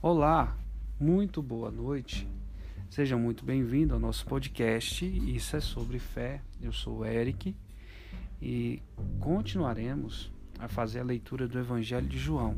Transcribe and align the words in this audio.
Olá, 0.00 0.56
muito 1.00 1.42
boa 1.42 1.72
noite. 1.72 2.28
Seja 2.88 3.16
muito 3.16 3.44
bem-vindo 3.44 3.94
ao 3.94 3.98
nosso 3.98 4.24
podcast. 4.26 5.04
Isso 5.04 5.56
é 5.56 5.60
sobre 5.60 5.98
fé. 5.98 6.40
Eu 6.62 6.72
sou 6.72 6.98
o 6.98 7.04
Eric 7.04 7.56
e 8.40 8.80
continuaremos 9.18 10.30
a 10.56 10.68
fazer 10.68 11.00
a 11.00 11.04
leitura 11.04 11.48
do 11.48 11.58
Evangelho 11.58 12.06
de 12.06 12.16
João. 12.16 12.56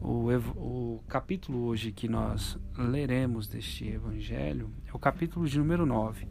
O, 0.00 0.30
o 0.56 1.02
capítulo 1.08 1.64
hoje 1.64 1.90
que 1.90 2.08
nós 2.08 2.56
leremos 2.78 3.48
deste 3.48 3.88
Evangelho 3.88 4.70
é 4.86 4.94
o 4.94 5.00
capítulo 5.00 5.48
de 5.48 5.58
número 5.58 5.84
9. 5.84 6.28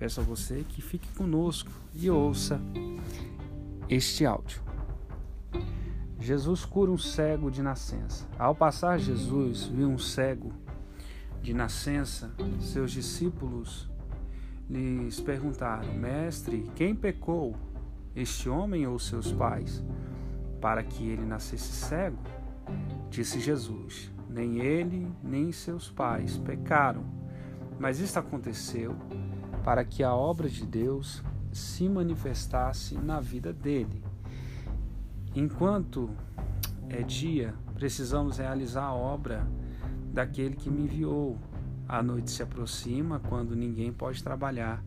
Peço 0.00 0.20
a 0.20 0.24
você 0.24 0.64
que 0.68 0.82
fique 0.82 1.08
conosco 1.12 1.70
e 1.94 2.10
ouça 2.10 2.60
este 3.88 4.26
áudio. 4.26 4.67
Jesus 6.20 6.64
cura 6.64 6.90
um 6.90 6.98
cego 6.98 7.50
de 7.50 7.62
nascença. 7.62 8.26
Ao 8.38 8.54
passar 8.54 8.98
Jesus 8.98 9.64
viu 9.64 9.88
um 9.88 9.98
cego 9.98 10.52
de 11.40 11.54
nascença. 11.54 12.32
Seus 12.60 12.90
discípulos 12.90 13.88
lhes 14.68 15.20
perguntaram: 15.20 15.94
Mestre, 15.94 16.70
quem 16.74 16.94
pecou, 16.94 17.54
este 18.14 18.48
homem 18.48 18.86
ou 18.86 18.98
seus 18.98 19.32
pais, 19.32 19.82
para 20.60 20.82
que 20.82 21.08
ele 21.08 21.24
nascesse 21.24 21.72
cego? 21.72 22.18
Disse 23.08 23.38
Jesus: 23.40 24.10
Nem 24.28 24.58
ele, 24.58 25.10
nem 25.22 25.52
seus 25.52 25.88
pais 25.88 26.36
pecaram, 26.36 27.04
mas 27.78 28.00
isto 28.00 28.18
aconteceu 28.18 28.96
para 29.64 29.84
que 29.84 30.02
a 30.02 30.14
obra 30.14 30.48
de 30.48 30.66
Deus 30.66 31.22
se 31.52 31.88
manifestasse 31.88 32.94
na 32.96 33.20
vida 33.20 33.52
dele. 33.52 34.02
Enquanto 35.34 36.10
é 36.88 37.02
dia, 37.02 37.54
precisamos 37.74 38.38
realizar 38.38 38.84
a 38.84 38.94
obra 38.94 39.46
daquele 40.12 40.56
que 40.56 40.70
me 40.70 40.82
enviou. 40.82 41.38
A 41.88 42.02
noite 42.02 42.30
se 42.30 42.42
aproxima 42.42 43.18
quando 43.18 43.54
ninguém 43.54 43.92
pode 43.92 44.22
trabalhar. 44.22 44.84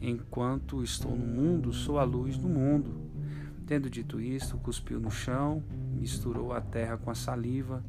Enquanto 0.00 0.82
estou 0.82 1.14
no 1.14 1.26
mundo, 1.26 1.72
sou 1.72 1.98
a 1.98 2.04
luz 2.04 2.36
do 2.36 2.48
mundo. 2.48 3.00
Tendo 3.66 3.88
dito 3.88 4.20
isto, 4.20 4.58
cuspiu 4.58 4.98
no 4.98 5.10
chão, 5.10 5.62
misturou 5.92 6.52
a 6.52 6.60
terra 6.60 6.96
com 6.96 7.10
a 7.10 7.14
saliva, 7.14 7.84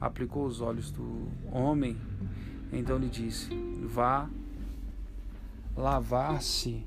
aplicou 0.00 0.46
os 0.46 0.60
olhos 0.60 0.90
do 0.90 1.28
homem. 1.52 1.96
Então 2.72 2.96
lhe 2.96 3.08
disse: 3.08 3.50
Vá 3.84 4.28
lavar-se 5.76 6.86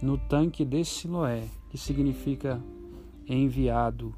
no 0.00 0.16
tanque 0.16 0.64
de 0.64 0.84
Siloé, 0.84 1.48
que 1.70 1.76
significa 1.76 2.60
enviado. 3.28 4.14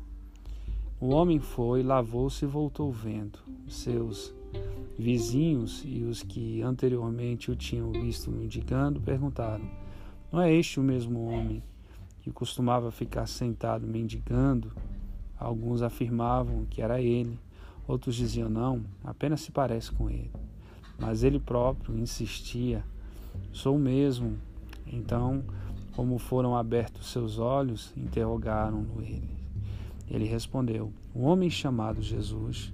O 1.00 1.08
homem 1.08 1.38
foi, 1.38 1.82
lavou-se 1.82 2.44
e 2.44 2.48
voltou 2.48 2.90
vendo. 2.90 3.38
Seus 3.68 4.34
vizinhos 4.98 5.82
e 5.84 6.02
os 6.02 6.22
que 6.22 6.62
anteriormente 6.62 7.50
o 7.50 7.56
tinham 7.56 7.90
visto 7.92 8.30
mendigando 8.30 9.00
perguntaram: 9.00 9.64
Não 10.32 10.40
é 10.40 10.52
este 10.52 10.78
o 10.78 10.82
mesmo 10.82 11.26
homem 11.26 11.62
que 12.22 12.30
costumava 12.30 12.90
ficar 12.90 13.26
sentado 13.26 13.86
mendigando? 13.86 14.72
Alguns 15.38 15.82
afirmavam 15.82 16.64
que 16.70 16.80
era 16.80 17.00
ele, 17.00 17.38
outros 17.86 18.14
diziam: 18.14 18.48
Não, 18.48 18.84
apenas 19.02 19.40
se 19.40 19.50
parece 19.50 19.92
com 19.92 20.08
ele. 20.08 20.30
Mas 20.98 21.24
ele 21.24 21.40
próprio 21.40 21.98
insistia: 21.98 22.84
Sou 23.52 23.76
o 23.76 23.80
mesmo. 23.80 24.38
Então 24.86 25.42
como 25.94 26.18
foram 26.18 26.56
abertos 26.56 27.10
seus 27.10 27.38
olhos, 27.38 27.92
interrogaram-no 27.96 29.02
ele. 29.02 29.36
Ele 30.08 30.24
respondeu: 30.26 30.92
Um 31.14 31.24
homem 31.24 31.48
chamado 31.48 32.02
Jesus 32.02 32.72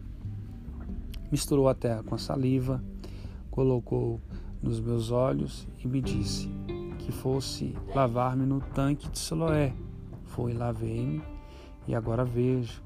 misturou 1.31 1.69
a 1.69 1.75
terra 1.75 2.03
com 2.03 2.15
a 2.15 2.19
saliva, 2.19 2.83
colocou 3.51 4.20
nos 4.63 4.80
meus 4.80 5.11
olhos 5.11 5.67
e 5.83 5.89
me 5.89 6.01
disse 6.01 6.48
que 6.98 7.13
fosse 7.13 7.75
lavar-me 7.95 8.45
no 8.45 8.61
tanque 8.61 9.09
de 9.09 9.19
Siloé. 9.19 9.73
Fui, 10.25 10.53
lavei-me 10.53 11.23
e 11.86 11.95
agora 11.95 12.25
vejo. 12.25 12.83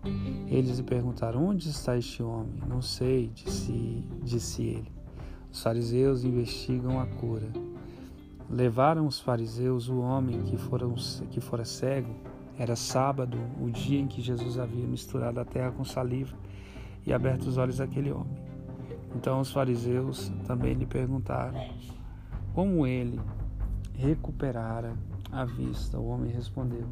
Eles 0.48 0.78
lhe 0.78 0.82
perguntaram: 0.82 1.46
Onde 1.46 1.68
está 1.68 1.96
este 1.96 2.22
homem? 2.22 2.60
Não 2.68 2.80
sei, 2.80 3.30
disse, 3.34 4.04
disse 4.22 4.62
ele. 4.62 4.92
Os 5.52 5.62
fariseus 5.62 6.24
investigam 6.24 6.98
a 6.98 7.06
cura. 7.06 7.48
Levaram 8.50 9.06
os 9.06 9.20
fariseus 9.20 9.88
o 9.88 9.98
homem 9.98 10.42
que 10.42 10.56
fora, 10.56 10.86
que 11.30 11.40
fora 11.40 11.64
cego. 11.64 12.14
Era 12.56 12.76
sábado, 12.76 13.36
o 13.60 13.68
dia 13.70 13.98
em 13.98 14.06
que 14.06 14.22
Jesus 14.22 14.58
havia 14.58 14.86
misturado 14.86 15.40
a 15.40 15.44
terra 15.44 15.72
com 15.72 15.84
saliva 15.84 16.36
e 17.04 17.12
aberto 17.12 17.46
os 17.46 17.58
olhos 17.58 17.78
daquele 17.78 18.12
homem. 18.12 18.36
Então 19.14 19.40
os 19.40 19.52
fariseus 19.52 20.32
também 20.46 20.74
lhe 20.74 20.86
perguntaram 20.86 21.58
como 22.52 22.86
ele 22.86 23.20
recuperara 23.94 24.94
a 25.30 25.44
vista. 25.44 25.98
O 25.98 26.06
homem 26.08 26.30
respondeu: 26.30 26.86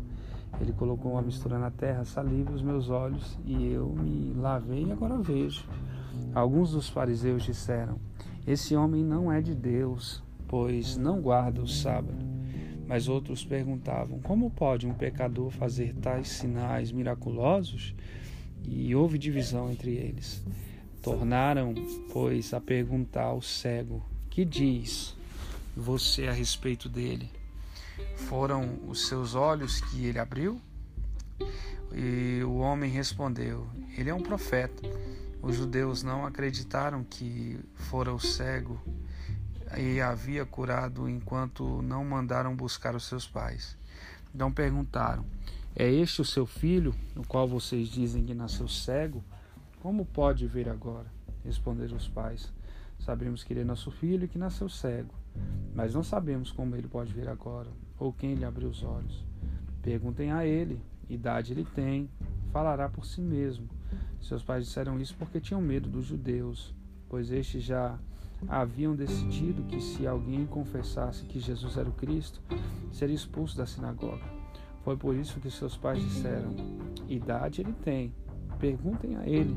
Ele 0.60 0.72
colocou 0.72 1.12
uma 1.12 1.22
mistura 1.22 1.58
na 1.58 1.70
terra, 1.70 2.04
saliva 2.04 2.52
os 2.52 2.62
meus 2.62 2.90
olhos, 2.90 3.38
e 3.44 3.72
eu 3.72 3.88
me 3.88 4.32
lavei 4.34 4.84
e 4.84 4.92
agora 4.92 5.16
vejo. 5.18 5.64
Alguns 6.34 6.72
dos 6.72 6.88
fariseus 6.88 7.42
disseram: 7.42 7.96
Esse 8.46 8.76
homem 8.76 9.04
não 9.04 9.30
é 9.30 9.40
de 9.40 9.54
Deus, 9.54 10.22
pois 10.52 10.98
não 10.98 11.18
guarda 11.18 11.62
o 11.62 11.66
sábado. 11.66 12.22
Mas 12.86 13.08
outros 13.08 13.42
perguntavam: 13.42 14.20
Como 14.20 14.50
pode 14.50 14.86
um 14.86 14.92
pecador 14.92 15.50
fazer 15.50 15.94
tais 15.94 16.28
sinais 16.28 16.92
miraculosos? 16.92 17.94
E 18.62 18.94
houve 18.94 19.16
divisão 19.16 19.72
entre 19.72 19.92
eles. 19.92 20.44
Tornaram, 21.00 21.74
pois, 22.12 22.52
a 22.52 22.60
perguntar 22.60 23.24
ao 23.24 23.40
cego: 23.40 24.04
Que 24.28 24.44
diz 24.44 25.16
você 25.74 26.26
a 26.28 26.32
respeito 26.32 26.86
dele? 26.86 27.30
Foram 28.16 28.78
os 28.86 29.08
seus 29.08 29.34
olhos 29.34 29.80
que 29.80 30.04
ele 30.04 30.18
abriu? 30.18 30.60
E 31.94 32.44
o 32.44 32.56
homem 32.56 32.90
respondeu: 32.90 33.66
Ele 33.96 34.10
é 34.10 34.14
um 34.14 34.22
profeta. 34.22 34.82
Os 35.40 35.56
judeus 35.56 36.02
não 36.02 36.26
acreditaram 36.26 37.02
que 37.02 37.58
fora 37.74 38.12
o 38.12 38.20
cego 38.20 38.78
e 39.78 40.00
havia 40.00 40.44
curado 40.44 41.08
enquanto 41.08 41.82
não 41.82 42.04
mandaram 42.04 42.54
buscar 42.54 42.94
os 42.94 43.04
seus 43.04 43.26
pais. 43.26 43.76
Então 44.34 44.52
perguntaram: 44.52 45.24
É 45.74 45.90
este 45.90 46.20
o 46.20 46.24
seu 46.24 46.46
filho, 46.46 46.94
no 47.14 47.26
qual 47.26 47.46
vocês 47.46 47.88
dizem 47.88 48.24
que 48.24 48.34
nasceu 48.34 48.68
cego? 48.68 49.22
Como 49.80 50.04
pode 50.04 50.46
ver 50.46 50.68
agora? 50.68 51.06
Responderam 51.44 51.96
os 51.96 52.08
pais: 52.08 52.52
Sabemos 52.98 53.42
que 53.42 53.52
ele 53.52 53.60
é 53.60 53.64
nosso 53.64 53.90
filho 53.90 54.24
e 54.24 54.28
que 54.28 54.38
nasceu 54.38 54.68
cego, 54.68 55.14
mas 55.74 55.94
não 55.94 56.02
sabemos 56.02 56.52
como 56.52 56.76
ele 56.76 56.88
pode 56.88 57.12
ver 57.12 57.28
agora 57.28 57.68
ou 57.98 58.12
quem 58.12 58.34
lhe 58.34 58.44
abriu 58.44 58.68
os 58.68 58.82
olhos. 58.82 59.24
Perguntem 59.80 60.32
a 60.32 60.44
ele: 60.44 60.80
idade 61.08 61.52
ele 61.52 61.64
tem, 61.64 62.10
falará 62.52 62.88
por 62.88 63.04
si 63.04 63.20
mesmo. 63.20 63.68
Seus 64.20 64.42
pais 64.42 64.66
disseram 64.66 65.00
isso 65.00 65.14
porque 65.16 65.40
tinham 65.40 65.60
medo 65.60 65.88
dos 65.88 66.06
judeus, 66.06 66.74
pois 67.08 67.30
estes 67.30 67.62
já 67.62 67.98
haviam 68.48 68.94
decidido 68.94 69.62
que 69.64 69.80
se 69.80 70.06
alguém 70.06 70.46
confessasse 70.46 71.24
que 71.24 71.40
Jesus 71.40 71.76
era 71.76 71.88
o 71.88 71.92
Cristo, 71.92 72.40
seria 72.92 73.14
expulso 73.14 73.56
da 73.56 73.66
sinagoga. 73.66 74.22
Foi 74.82 74.96
por 74.96 75.14
isso 75.14 75.40
que 75.40 75.50
seus 75.50 75.76
pais 75.76 76.00
disseram: 76.00 76.54
Idade 77.08 77.60
ele 77.60 77.72
tem, 77.72 78.14
perguntem 78.58 79.16
a 79.16 79.26
ele. 79.26 79.56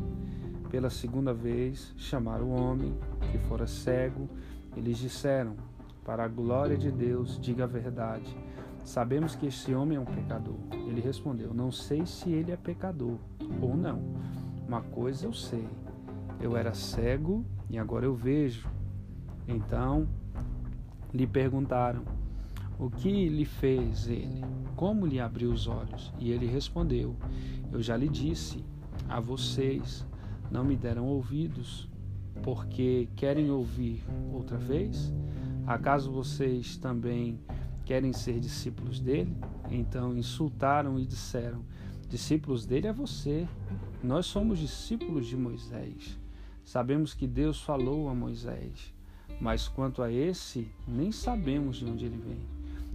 Pela 0.69 0.90
segunda 0.90 1.34
vez, 1.34 1.94
chamaram 1.97 2.47
o 2.47 2.62
homem 2.62 2.94
que 3.31 3.38
fora 3.40 3.68
cego 3.68 4.29
e 4.75 4.81
lhes 4.81 4.97
disseram: 4.97 5.56
Para 6.03 6.25
a 6.25 6.28
glória 6.28 6.78
de 6.78 6.91
Deus, 6.91 7.40
diga 7.40 7.63
a 7.63 7.68
verdade. 7.68 8.35
Sabemos 8.84 9.35
que 9.35 9.47
esse 9.47 9.74
homem 9.74 9.97
é 9.97 10.00
um 10.00 10.06
pecador. 10.06 10.57
Ele 10.72 11.01
respondeu: 11.01 11.53
Não 11.53 11.72
sei 11.72 12.06
se 12.06 12.31
ele 12.31 12.51
é 12.51 12.57
pecador 12.57 13.18
ou 13.62 13.75
não. 13.75 14.00
Uma 14.68 14.81
coisa 14.81 15.25
eu 15.25 15.33
sei: 15.33 15.68
eu 16.39 16.56
era 16.56 16.74
cego 16.74 17.45
e 17.69 17.77
agora 17.77 18.06
eu 18.06 18.13
vejo. 18.13 18.69
Então 19.47 20.07
lhe 21.13 21.27
perguntaram: 21.27 22.03
O 22.80 22.89
que 22.89 23.30
lhe 23.30 23.45
fez 23.45 24.07
ele? 24.07 24.44
Como 24.75 25.06
lhe 25.06 25.19
abriu 25.19 25.51
os 25.51 25.68
olhos? 25.68 26.13
E 26.19 26.31
ele 26.31 26.45
respondeu: 26.45 27.15
Eu 27.71 27.81
já 27.81 27.95
lhe 27.95 28.09
disse 28.09 28.63
a 29.07 29.19
vocês, 29.19 30.06
não 30.51 30.63
me 30.63 30.75
deram 30.75 31.06
ouvidos, 31.06 31.89
porque 32.44 33.07
querem 33.15 33.50
ouvir 33.50 34.03
outra 34.33 34.57
vez? 34.57 35.13
Acaso 35.65 36.12
vocês 36.12 36.77
também 36.77 37.39
querem 37.86 38.13
ser 38.13 38.39
discípulos 38.39 39.00
dele? 39.00 39.36
Então 39.69 40.15
insultaram 40.18 41.00
e 41.00 41.06
disseram: 41.06 41.63
Discípulos 42.07 42.65
dele 42.65 42.88
é 42.88 42.94
você. 42.94 43.47
Nós 44.03 44.25
somos 44.25 44.59
discípulos 44.59 45.25
de 45.27 45.36
Moisés. 45.36 46.19
Sabemos 46.63 47.13
que 47.13 47.27
Deus 47.27 47.62
falou 47.62 48.09
a 48.09 48.15
Moisés, 48.15 48.94
mas 49.39 49.67
quanto 49.67 50.01
a 50.01 50.11
esse, 50.11 50.67
nem 50.87 51.11
sabemos 51.11 51.77
de 51.77 51.85
onde 51.85 52.05
ele 52.05 52.17
vem. 52.17 52.39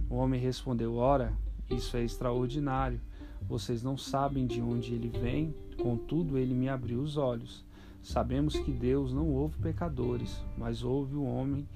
O 0.09 0.15
homem 0.15 0.39
respondeu: 0.39 0.95
Ora, 0.95 1.33
isso 1.69 1.95
é 1.95 2.03
extraordinário. 2.03 2.99
Vocês 3.47 3.81
não 3.81 3.97
sabem 3.97 4.45
de 4.45 4.61
onde 4.61 4.93
ele 4.93 5.09
vem, 5.09 5.53
contudo, 5.81 6.37
ele 6.37 6.53
me 6.53 6.69
abriu 6.69 7.01
os 7.01 7.17
olhos. 7.17 7.65
Sabemos 8.03 8.57
que 8.57 8.71
Deus 8.71 9.13
não 9.13 9.29
ouve 9.29 9.57
pecadores, 9.57 10.41
mas 10.57 10.83
ouve 10.83 11.15
o 11.15 11.23
homem 11.23 11.67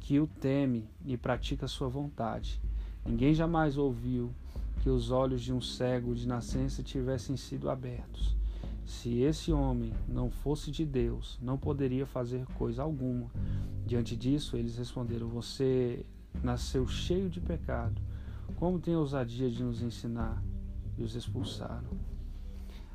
que 0.00 0.18
o 0.18 0.26
teme 0.26 0.88
e 1.06 1.16
pratica 1.16 1.68
sua 1.68 1.88
vontade. 1.88 2.60
Ninguém 3.06 3.32
jamais 3.34 3.78
ouviu 3.78 4.30
que 4.82 4.88
os 4.88 5.10
olhos 5.10 5.42
de 5.42 5.52
um 5.52 5.60
cego 5.60 6.14
de 6.14 6.26
nascença 6.26 6.82
tivessem 6.82 7.36
sido 7.36 7.70
abertos. 7.70 8.34
Se 8.84 9.20
esse 9.20 9.52
homem 9.52 9.92
não 10.08 10.30
fosse 10.30 10.70
de 10.70 10.84
Deus, 10.84 11.38
não 11.40 11.56
poderia 11.56 12.06
fazer 12.06 12.44
coisa 12.58 12.82
alguma. 12.82 13.30
Diante 13.90 14.14
disso, 14.14 14.56
eles 14.56 14.78
responderam: 14.78 15.26
Você 15.26 16.06
nasceu 16.44 16.86
cheio 16.86 17.28
de 17.28 17.40
pecado. 17.40 18.00
Como 18.54 18.78
tem 18.78 18.94
ousadia 18.94 19.50
de 19.50 19.64
nos 19.64 19.82
ensinar? 19.82 20.40
E 20.96 21.02
os 21.02 21.16
expulsaram. 21.16 21.90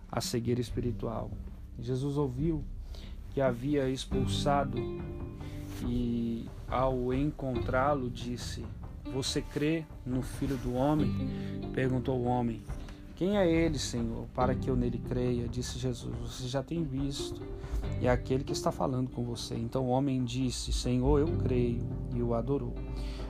A 0.09 0.21
cegueira 0.21 0.61
espiritual. 0.61 1.29
Jesus 1.77 2.15
ouviu 2.15 2.63
que 3.31 3.41
havia 3.41 3.89
expulsado 3.89 4.77
e, 5.85 6.47
ao 6.65 7.13
encontrá-lo, 7.13 8.09
disse: 8.09 8.65
Você 9.11 9.41
crê 9.41 9.83
no 10.05 10.21
Filho 10.21 10.55
do 10.55 10.75
Homem? 10.75 11.11
Perguntou 11.73 12.17
o 12.17 12.23
homem: 12.23 12.63
Quem 13.15 13.37
é 13.37 13.49
ele, 13.49 13.79
Senhor, 13.79 14.27
para 14.33 14.53
que 14.53 14.69
eu 14.69 14.75
nele 14.75 14.97
creia? 14.97 15.47
Disse 15.47 15.79
Jesus: 15.79 16.13
Você 16.19 16.47
já 16.47 16.61
tem 16.61 16.83
visto, 16.83 17.41
e 18.01 18.07
é 18.07 18.11
aquele 18.11 18.43
que 18.43 18.51
está 18.51 18.71
falando 18.71 19.09
com 19.09 19.23
você. 19.23 19.55
Então 19.55 19.85
o 19.85 19.89
homem 19.89 20.23
disse: 20.23 20.73
Senhor, 20.73 21.19
eu 21.19 21.37
creio, 21.37 21.83
e 22.13 22.21
o 22.21 22.33
adorou. 22.33 22.75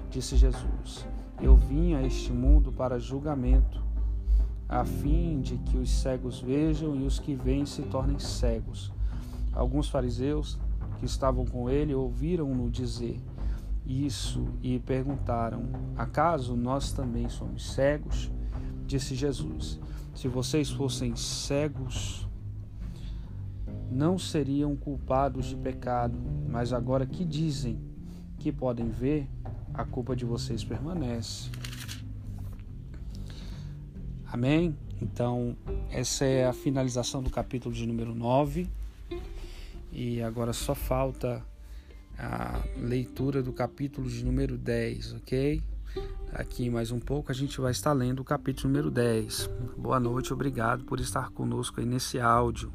Disse 0.09 0.37
Jesus: 0.37 1.05
Eu 1.39 1.55
vim 1.55 1.93
a 1.93 2.01
este 2.01 2.31
mundo 2.31 2.71
para 2.71 2.97
julgamento 2.97 3.85
a 4.67 4.83
fim 4.83 5.39
de 5.41 5.57
que 5.57 5.77
os 5.77 5.91
cegos 5.91 6.39
vejam 6.41 6.95
e 6.95 7.05
os 7.05 7.19
que 7.19 7.35
veem 7.35 7.65
se 7.65 7.83
tornem 7.83 8.17
cegos. 8.17 8.91
Alguns 9.53 9.87
fariseus 9.87 10.59
que 10.99 11.05
estavam 11.05 11.45
com 11.45 11.69
ele 11.69 11.93
ouviram-no 11.93 12.69
dizer 12.69 13.21
isso 13.85 14.47
e 14.63 14.79
perguntaram: 14.79 15.63
Acaso 15.95 16.55
nós 16.55 16.91
também 16.91 17.29
somos 17.29 17.73
cegos? 17.73 18.31
Disse 18.85 19.15
Jesus: 19.15 19.79
Se 20.13 20.27
vocês 20.27 20.69
fossem 20.69 21.15
cegos, 21.15 22.27
não 23.91 24.17
seriam 24.17 24.75
culpados 24.75 25.47
de 25.47 25.55
pecado, 25.55 26.17
mas 26.49 26.73
agora 26.73 27.05
que 27.05 27.23
dizem 27.25 27.79
que 28.37 28.51
podem 28.51 28.89
ver, 28.89 29.27
a 29.73 29.83
culpa 29.83 30.15
de 30.15 30.23
vocês 30.23 30.63
permanece. 30.63 31.49
Amém? 34.31 34.77
Então, 35.01 35.55
essa 35.89 36.25
é 36.25 36.45
a 36.45 36.53
finalização 36.53 37.21
do 37.21 37.29
capítulo 37.29 37.73
de 37.73 37.85
número 37.85 38.13
9. 38.13 38.69
E 39.91 40.21
agora 40.21 40.53
só 40.53 40.75
falta 40.75 41.43
a 42.17 42.61
leitura 42.77 43.41
do 43.41 43.51
capítulo 43.51 44.09
de 44.09 44.23
número 44.23 44.57
10, 44.57 45.13
ok? 45.13 45.61
Aqui 46.33 46.69
mais 46.69 46.91
um 46.91 46.99
pouco 46.99 47.31
a 47.31 47.35
gente 47.35 47.61
vai 47.61 47.71
estar 47.71 47.93
lendo 47.93 48.19
o 48.19 48.25
capítulo 48.25 48.67
número 48.67 48.91
10. 48.91 49.49
Boa 49.77 49.99
noite, 49.99 50.33
obrigado 50.33 50.83
por 50.83 50.99
estar 50.99 51.29
conosco 51.29 51.79
aí 51.79 51.85
nesse 51.85 52.19
áudio. 52.19 52.71